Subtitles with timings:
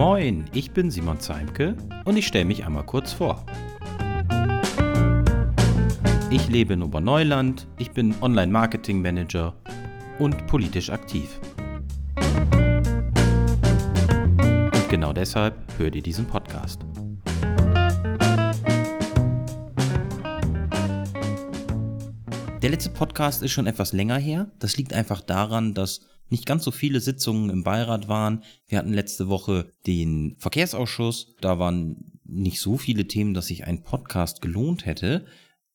[0.00, 3.44] Moin, ich bin Simon Zeimke und ich stelle mich einmal kurz vor.
[6.30, 9.54] Ich lebe in Oberneuland, ich bin Online-Marketing-Manager
[10.18, 11.38] und politisch aktiv.
[14.72, 16.80] Und genau deshalb hört ihr diesen Podcast.
[22.62, 24.50] Der letzte Podcast ist schon etwas länger her.
[24.60, 26.00] Das liegt einfach daran, dass
[26.30, 28.44] nicht ganz so viele Sitzungen im Beirat waren.
[28.66, 31.34] Wir hatten letzte Woche den Verkehrsausschuss.
[31.40, 35.26] Da waren nicht so viele Themen, dass sich ein Podcast gelohnt hätte.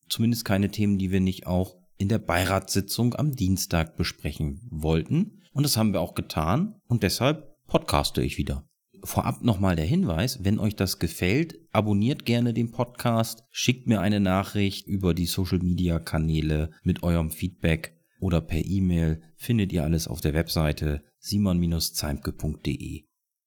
[0.09, 5.41] Zumindest keine Themen, die wir nicht auch in der Beiratssitzung am Dienstag besprechen wollten.
[5.51, 6.75] Und das haben wir auch getan.
[6.87, 8.67] Und deshalb podcaste ich wieder.
[9.03, 14.19] Vorab nochmal der Hinweis, wenn euch das gefällt, abonniert gerne den Podcast, schickt mir eine
[14.19, 17.95] Nachricht über die Social-Media-Kanäle mit eurem Feedback
[18.25, 23.03] oder per E-Mail, findet ihr alles auf der Webseite simon-zeimke.de.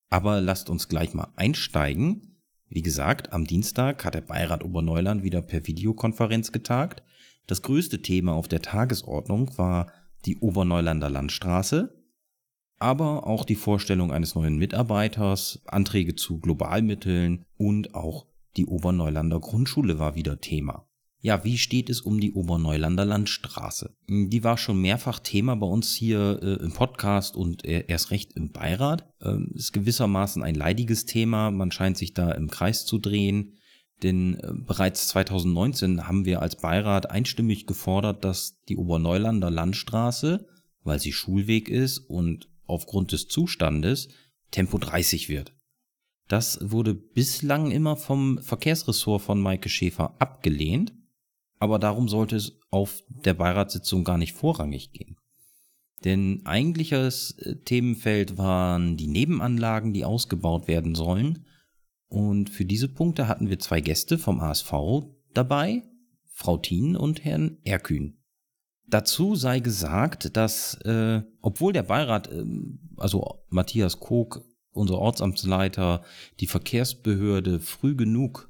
[0.08, 2.40] Aber lasst uns gleich mal einsteigen.
[2.68, 7.02] Wie gesagt, am Dienstag hat der Beirat Oberneuland wieder per Videokonferenz getagt.
[7.48, 9.90] Das größte Thema auf der Tagesordnung war
[10.26, 12.00] die Oberneulander Landstraße,
[12.78, 18.26] aber auch die Vorstellung eines neuen Mitarbeiters, Anträge zu Globalmitteln und auch
[18.56, 20.87] die Oberneulander Grundschule war wieder Thema.
[21.20, 23.96] Ja, wie steht es um die Oberneulander Landstraße?
[24.08, 28.34] Die war schon mehrfach Thema bei uns hier äh, im Podcast und äh, erst recht
[28.34, 29.08] im Beirat.
[29.20, 31.50] Ähm, ist gewissermaßen ein leidiges Thema.
[31.50, 33.54] Man scheint sich da im Kreis zu drehen.
[34.04, 40.46] Denn äh, bereits 2019 haben wir als Beirat einstimmig gefordert, dass die Oberneulander Landstraße,
[40.84, 44.08] weil sie Schulweg ist und aufgrund des Zustandes
[44.52, 45.52] Tempo 30 wird.
[46.28, 50.92] Das wurde bislang immer vom Verkehrsressort von Maike Schäfer abgelehnt,
[51.58, 55.16] aber darum sollte es auf der Beiratssitzung gar nicht vorrangig gehen.
[56.04, 61.44] Denn eigentliches äh, Themenfeld waren die Nebenanlagen, die ausgebaut werden sollen.
[62.08, 64.72] Und für diese Punkte hatten wir zwei Gäste vom ASV
[65.34, 65.82] dabei,
[66.32, 68.18] Frau Thien und Herrn Erkühn.
[68.86, 72.44] Dazu sei gesagt, dass äh, obwohl der Beirat, äh,
[72.96, 76.02] also Matthias Kog, unser Ortsamtsleiter,
[76.40, 78.48] die Verkehrsbehörde früh genug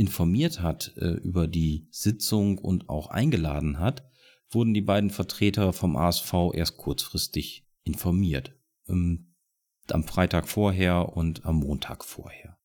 [0.00, 4.08] informiert hat äh, über die Sitzung und auch eingeladen hat,
[4.50, 8.58] wurden die beiden Vertreter vom ASV erst kurzfristig informiert.
[8.88, 9.34] Ähm,
[9.90, 12.56] am Freitag vorher und am Montag vorher.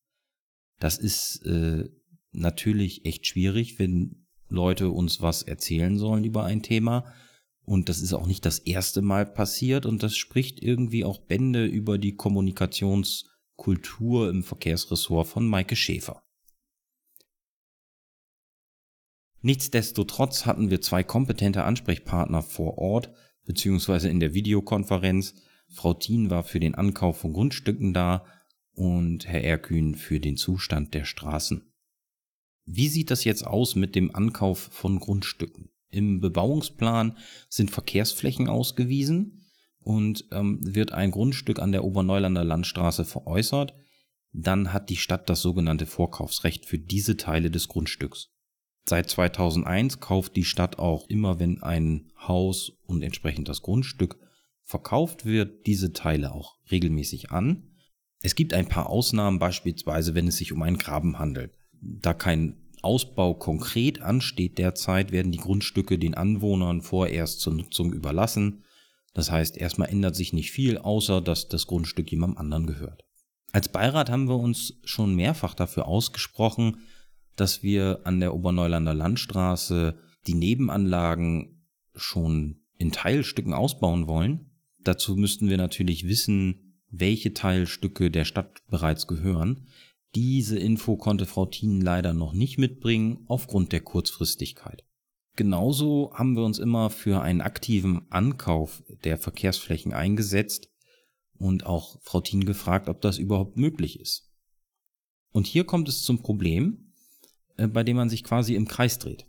[0.80, 1.90] Das ist äh,
[2.32, 7.14] natürlich echt schwierig, wenn Leute uns was erzählen sollen über ein Thema.
[7.64, 11.66] Und das ist auch nicht das erste Mal passiert und das spricht irgendwie auch Bände
[11.66, 16.25] über die Kommunikationskultur im Verkehrsressort von Maike Schäfer.
[19.46, 23.12] Nichtsdestotrotz hatten wir zwei kompetente Ansprechpartner vor Ort,
[23.46, 25.36] beziehungsweise in der Videokonferenz.
[25.70, 28.26] Frau Thien war für den Ankauf von Grundstücken da
[28.74, 31.72] und Herr Erkühn für den Zustand der Straßen.
[32.66, 35.70] Wie sieht das jetzt aus mit dem Ankauf von Grundstücken?
[35.90, 37.16] Im Bebauungsplan
[37.48, 39.46] sind Verkehrsflächen ausgewiesen
[39.78, 43.76] und ähm, wird ein Grundstück an der Oberneulander Landstraße veräußert,
[44.32, 48.35] dann hat die Stadt das sogenannte Vorkaufsrecht für diese Teile des Grundstücks.
[48.88, 54.18] Seit 2001 kauft die Stadt auch immer, wenn ein Haus und entsprechend das Grundstück
[54.64, 57.72] verkauft wird, diese Teile auch regelmäßig an.
[58.22, 61.52] Es gibt ein paar Ausnahmen, beispielsweise wenn es sich um einen Graben handelt
[61.82, 68.64] da kein Ausbau konkret ansteht derzeit, werden die Grundstücke den Anwohnern vorerst zur Nutzung überlassen.
[69.14, 73.04] Das heißt, erstmal ändert sich nicht viel, außer dass das Grundstück jemandem anderen gehört.
[73.54, 76.82] Als Beirat haben wir uns schon mehrfach dafür ausgesprochen,
[77.36, 79.98] dass wir an der Oberneulander Landstraße
[80.28, 84.52] die Nebenanlagen schon in Teilstücken ausbauen wollen.
[84.80, 89.68] Dazu müssten wir natürlich wissen, welche Teilstücke der Stadt bereits gehören.
[90.14, 94.84] Diese Info konnte Frau Thien leider noch nicht mitbringen aufgrund der Kurzfristigkeit.
[95.36, 100.70] Genauso haben wir uns immer für einen aktiven Ankauf der Verkehrsflächen eingesetzt
[101.38, 104.32] und auch Frau Thien gefragt, ob das überhaupt möglich ist.
[105.32, 106.85] Und hier kommt es zum Problem,
[107.58, 109.26] bei dem man sich quasi im Kreis dreht.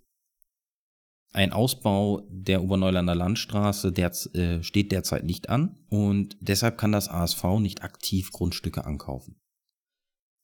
[1.33, 7.09] Ein Ausbau der Oberneulander Landstraße der, äh, steht derzeit nicht an und deshalb kann das
[7.09, 9.37] ASV nicht aktiv Grundstücke ankaufen.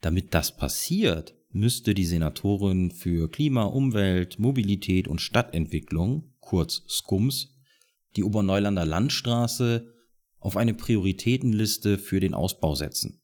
[0.02, 7.54] Damit das passiert, müsste die Senatorin für Klima, Umwelt, Mobilität und Stadtentwicklung, kurz SCUMS,
[8.16, 9.94] die Oberneulander Landstraße
[10.38, 13.22] auf eine Prioritätenliste für den Ausbau setzen.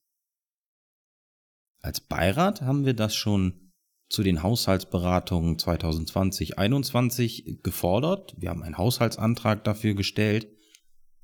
[1.81, 3.68] Als Beirat haben wir das schon
[4.09, 8.35] zu den Haushaltsberatungen 2020-21 gefordert.
[8.39, 10.49] Wir haben einen Haushaltsantrag dafür gestellt.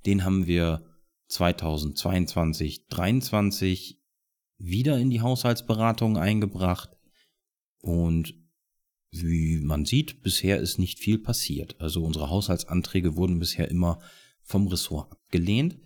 [0.06, 0.84] Den haben wir
[1.30, 3.96] 2022-23
[4.58, 6.90] wieder in die Haushaltsberatung eingebracht.
[7.80, 8.34] Und
[9.10, 11.78] wie man sieht, bisher ist nicht viel passiert.
[11.80, 14.00] Also unsere Haushaltsanträge wurden bisher immer
[14.42, 15.78] vom Ressort abgelehnt.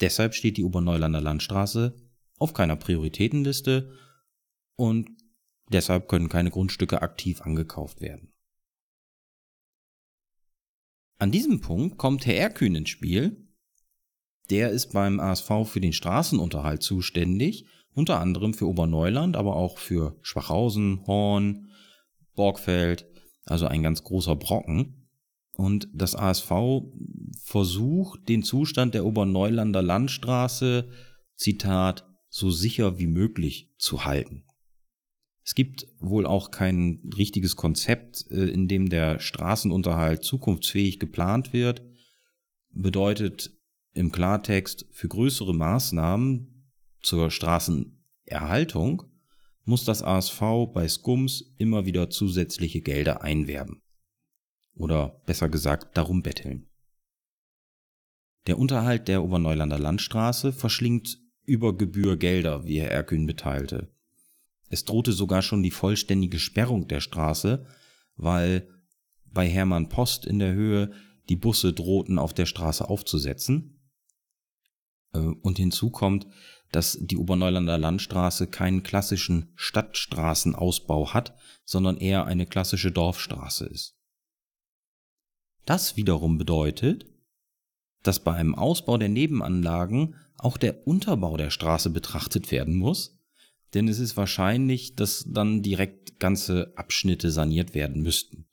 [0.00, 1.96] Deshalb steht die Oberneulander Landstraße
[2.38, 3.92] auf keiner Prioritätenliste
[4.76, 5.10] und
[5.72, 8.32] deshalb können keine Grundstücke aktiv angekauft werden.
[11.18, 13.48] An diesem Punkt kommt Herr Erkühn ins Spiel.
[14.50, 20.16] Der ist beim ASV für den Straßenunterhalt zuständig, unter anderem für Oberneuland, aber auch für
[20.22, 21.70] Schwachhausen, Horn,
[22.34, 23.06] Borgfeld,
[23.44, 25.08] also ein ganz großer Brocken.
[25.54, 26.52] Und das ASV
[27.42, 30.88] versucht, den Zustand der Oberneulander Landstraße,
[31.34, 34.44] Zitat, so sicher wie möglich zu halten.
[35.48, 41.82] Es gibt wohl auch kein richtiges Konzept, äh, in dem der Straßenunterhalt zukunftsfähig geplant wird.
[42.68, 43.58] Bedeutet
[43.94, 49.04] im Klartext, für größere Maßnahmen zur Straßenerhaltung
[49.64, 53.80] muss das ASV bei Skums immer wieder zusätzliche Gelder einwerben.
[54.74, 56.68] Oder besser gesagt, darum betteln.
[58.48, 63.88] Der Unterhalt der Oberneulander Landstraße verschlingt über Gebühr Gelder, wie Herr Erkün mitteilte.
[64.68, 67.66] Es drohte sogar schon die vollständige Sperrung der Straße,
[68.16, 68.68] weil
[69.24, 70.92] bei Hermann Post in der Höhe
[71.28, 73.80] die Busse drohten auf der Straße aufzusetzen.
[75.12, 76.26] Äh, und hinzu kommt,
[76.72, 81.34] dass die Oberneulander Landstraße keinen klassischen Stadtstraßenausbau hat,
[81.64, 83.96] sondern eher eine klassische Dorfstraße ist.
[85.64, 87.06] Das wiederum bedeutet,
[88.02, 93.17] dass bei einem Ausbau der Nebenanlagen auch der Unterbau der Straße betrachtet werden muss,
[93.74, 98.46] denn es ist wahrscheinlich, dass dann direkt ganze Abschnitte saniert werden müssten.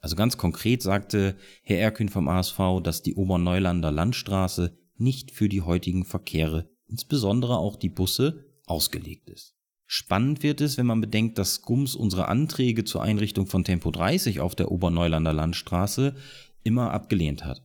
[0.00, 5.62] Also ganz konkret sagte Herr Erkün vom ASV, dass die Oberneulander Landstraße nicht für die
[5.62, 9.54] heutigen Verkehre, insbesondere auch die Busse, ausgelegt ist.
[9.86, 14.40] Spannend wird es, wenn man bedenkt, dass Gums unsere Anträge zur Einrichtung von Tempo 30
[14.40, 16.14] auf der Oberneulander Landstraße
[16.62, 17.62] immer abgelehnt hat.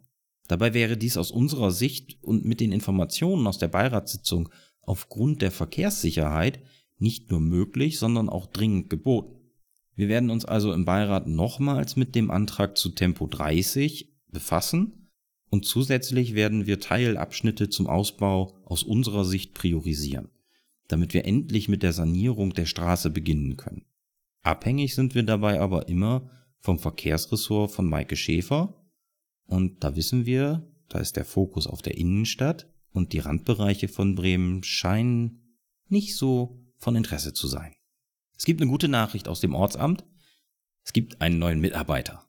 [0.48, 4.50] Dabei wäre dies aus unserer Sicht und mit den Informationen aus der Beiratssitzung
[4.82, 6.60] aufgrund der Verkehrssicherheit
[6.98, 9.36] nicht nur möglich, sondern auch dringend geboten.
[9.96, 15.10] Wir werden uns also im Beirat nochmals mit dem Antrag zu Tempo 30 befassen
[15.50, 20.30] und zusätzlich werden wir Teilabschnitte zum Ausbau aus unserer Sicht priorisieren,
[20.90, 23.86] damit wir endlich mit der Sanierung der Straße beginnen können.
[24.42, 28.86] Abhängig sind wir dabei aber immer vom Verkehrsressort von Maike Schäfer
[29.46, 34.16] und da wissen wir, da ist der Fokus auf der Innenstadt und die Randbereiche von
[34.16, 35.58] Bremen scheinen
[35.88, 37.76] nicht so von Interesse zu sein.
[38.38, 40.06] Es gibt eine gute Nachricht aus dem Ortsamt.
[40.84, 42.26] Es gibt einen neuen Mitarbeiter.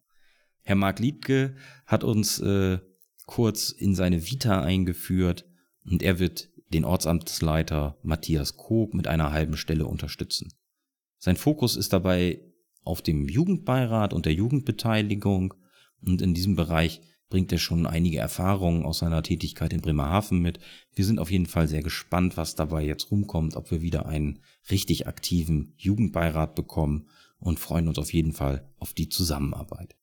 [0.63, 2.79] Herr Marc Liedke hat uns äh,
[3.27, 5.45] kurz in seine Vita eingeführt
[5.85, 10.53] und er wird den Ortsamtsleiter Matthias Kog mit einer halben Stelle unterstützen.
[11.19, 12.41] Sein Fokus ist dabei
[12.83, 15.55] auf dem Jugendbeirat und der Jugendbeteiligung
[16.01, 20.61] und in diesem Bereich bringt er schon einige Erfahrungen aus seiner Tätigkeit in Bremerhaven mit.
[20.95, 24.41] Wir sind auf jeden Fall sehr gespannt, was dabei jetzt rumkommt, ob wir wieder einen
[24.71, 27.09] richtig aktiven Jugendbeirat bekommen
[27.39, 29.97] und freuen uns auf jeden Fall auf die Zusammenarbeit.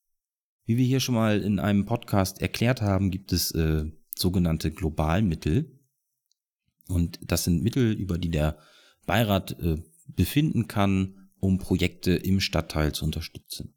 [0.65, 3.85] Wie wir hier schon mal in einem Podcast erklärt haben, gibt es äh,
[4.15, 5.79] sogenannte Globalmittel.
[6.87, 8.57] Und das sind Mittel, über die der
[9.05, 13.74] Beirat äh, befinden kann, um Projekte im Stadtteil zu unterstützen.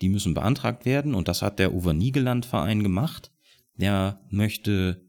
[0.00, 3.32] Die müssen beantragt werden und das hat der Uwe Niegeland Verein gemacht.
[3.76, 5.08] Der möchte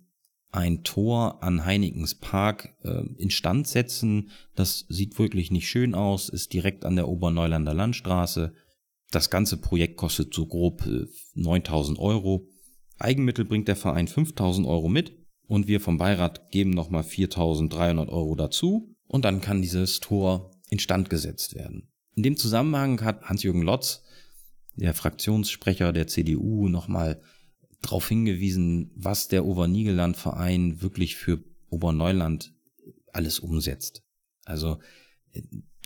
[0.51, 4.31] ein Tor an Heinekens Park äh, instand setzen.
[4.55, 8.53] Das sieht wirklich nicht schön aus, ist direkt an der Oberneulander Landstraße.
[9.11, 11.05] Das ganze Projekt kostet so grob äh,
[11.35, 12.47] 9000 Euro.
[12.97, 15.15] Eigenmittel bringt der Verein 5000 Euro mit
[15.47, 21.09] und wir vom Beirat geben nochmal 4300 Euro dazu und dann kann dieses Tor instand
[21.09, 21.89] gesetzt werden.
[22.15, 24.03] In dem Zusammenhang hat Hans-Jürgen Lotz
[24.79, 27.21] der Fraktionssprecher der CDU nochmal
[27.81, 32.53] darauf hingewiesen, was der Obernigeland-Verein wirklich für Oberneuland
[33.13, 34.03] alles umsetzt.
[34.45, 34.79] Also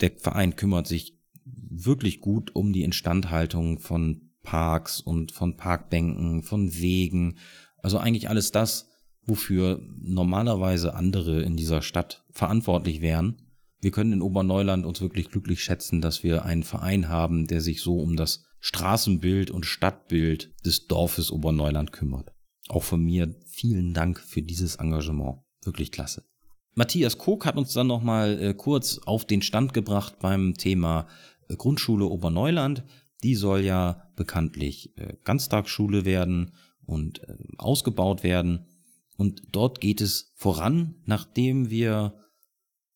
[0.00, 6.74] der Verein kümmert sich wirklich gut um die Instandhaltung von Parks und von Parkbänken, von
[6.74, 7.36] Wegen.
[7.78, 8.88] Also eigentlich alles das,
[9.26, 13.42] wofür normalerweise andere in dieser Stadt verantwortlich wären.
[13.80, 17.82] Wir können in Oberneuland uns wirklich glücklich schätzen, dass wir einen Verein haben, der sich
[17.82, 22.32] so um das Straßenbild und Stadtbild des Dorfes Oberneuland kümmert.
[22.68, 25.40] Auch von mir vielen Dank für dieses Engagement.
[25.64, 26.24] Wirklich klasse.
[26.72, 31.06] Matthias Kog hat uns dann nochmal äh, kurz auf den Stand gebracht beim Thema
[31.50, 32.84] äh, Grundschule Oberneuland.
[33.22, 36.52] Die soll ja bekanntlich äh, Ganztagsschule werden
[36.86, 38.64] und äh, ausgebaut werden.
[39.18, 42.14] Und dort geht es voran, nachdem wir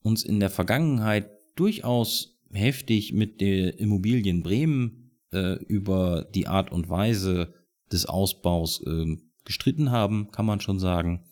[0.00, 6.88] uns in der Vergangenheit durchaus heftig mit der Immobilien Bremen äh, über die Art und
[6.88, 7.54] Weise
[7.92, 11.24] des Ausbaus äh, gestritten haben, kann man schon sagen.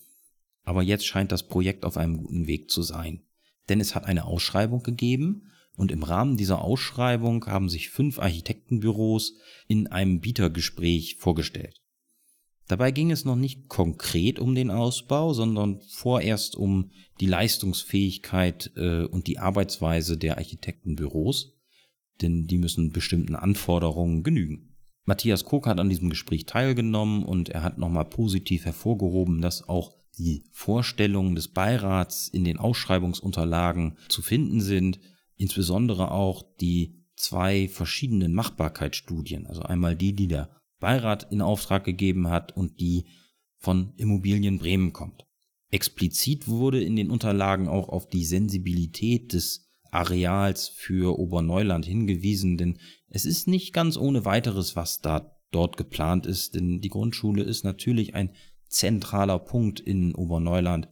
[0.65, 3.23] Aber jetzt scheint das Projekt auf einem guten Weg zu sein.
[3.69, 9.35] Denn es hat eine Ausschreibung gegeben und im Rahmen dieser Ausschreibung haben sich fünf Architektenbüros
[9.69, 11.83] in einem Bietergespräch vorgestellt.
[12.69, 19.05] Dabei ging es noch nicht konkret um den Ausbau, sondern vorerst um die Leistungsfähigkeit äh,
[19.05, 21.56] und die Arbeitsweise der Architektenbüros,
[22.23, 24.76] denn die müssen bestimmten Anforderungen genügen.
[25.04, 29.94] Matthias Koch hat an diesem Gespräch teilgenommen und er hat nochmal positiv hervorgehoben, dass auch
[30.18, 34.99] die Vorstellungen des Beirats in den Ausschreibungsunterlagen zu finden sind,
[35.37, 42.28] insbesondere auch die zwei verschiedenen Machbarkeitsstudien, also einmal die, die der Beirat in Auftrag gegeben
[42.28, 43.06] hat und die
[43.58, 45.26] von Immobilien Bremen kommt.
[45.70, 49.65] Explizit wurde in den Unterlagen auch auf die Sensibilität des
[49.97, 56.26] Areals für Oberneuland hingewiesen, denn es ist nicht ganz ohne weiteres, was da dort geplant
[56.26, 58.31] ist, denn die Grundschule ist natürlich ein
[58.69, 60.88] zentraler Punkt in Oberneuland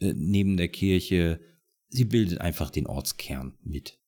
[0.00, 1.40] äh, neben der Kirche.
[1.88, 3.98] Sie bildet einfach den Ortskern mit.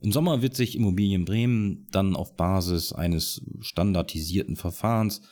[0.00, 5.22] Im Sommer wird sich Immobilien Bremen dann auf Basis eines standardisierten Verfahrens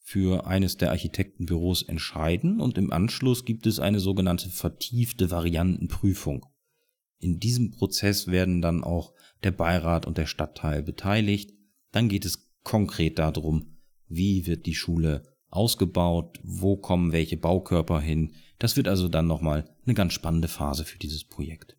[0.00, 6.44] für eines der Architektenbüros entscheiden und im Anschluss gibt es eine sogenannte vertiefte Variantenprüfung.
[7.22, 9.14] In diesem Prozess werden dann auch
[9.44, 11.52] der Beirat und der Stadtteil beteiligt.
[11.92, 13.76] Dann geht es konkret darum,
[14.08, 18.34] wie wird die Schule ausgebaut, wo kommen welche Baukörper hin.
[18.58, 21.76] Das wird also dann nochmal eine ganz spannende Phase für dieses Projekt.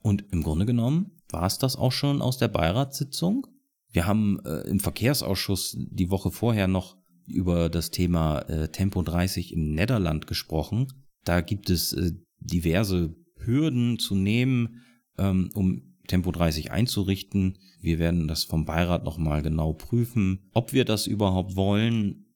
[0.00, 3.46] Und im Grunde genommen war es das auch schon aus der Beiratssitzung.
[3.90, 9.52] Wir haben äh, im Verkehrsausschuss die Woche vorher noch über das Thema äh, Tempo 30
[9.52, 10.86] im Niederland gesprochen.
[11.24, 13.14] Da gibt es äh, diverse
[13.48, 14.82] Hürden zu nehmen,
[15.18, 17.58] ähm, um Tempo 30 einzurichten.
[17.80, 22.26] Wir werden das vom Beirat nochmal genau prüfen, ob wir das überhaupt wollen.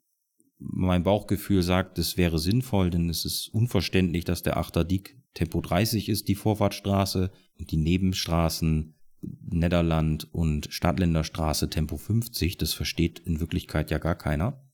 [0.59, 5.61] Mein Bauchgefühl sagt, es wäre sinnvoll, denn es ist unverständlich, dass der Achter Dick Tempo
[5.61, 12.59] 30 ist, die Vorfahrtsstraße, und die Nebenstraßen Nederland und Stadtländerstraße Tempo 50.
[12.59, 14.65] Das versteht in Wirklichkeit ja gar keiner.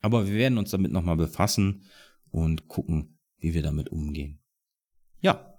[0.00, 1.84] Aber wir werden uns damit nochmal befassen
[2.30, 4.40] und gucken, wie wir damit umgehen.
[5.20, 5.49] Ja,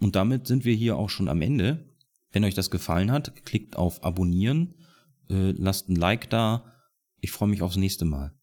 [0.00, 1.94] und damit sind wir hier auch schon am Ende.
[2.30, 4.74] Wenn euch das gefallen hat, klickt auf Abonnieren,
[5.30, 6.72] äh, lasst ein Like da.
[7.20, 8.37] Ich freue mich aufs nächste Mal.